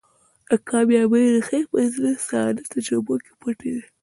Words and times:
د 0.49 0.51
کاميابۍ 0.69 1.23
ريښې 1.33 1.61
په 1.71 1.77
ځينو 1.93 2.11
ساده 2.27 2.63
تجربو 2.73 3.13
کې 3.23 3.31
پټې 3.41 3.69
دي. 3.75 3.85